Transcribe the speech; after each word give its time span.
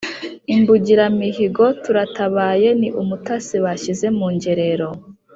Imbungiramihigo 0.55 1.65
turatabaye 1.83 2.69
ni 2.79 2.89
umutasi 3.01 3.55
bashyize 3.63 4.07
mu 4.17 4.27
ngerero 4.35 4.89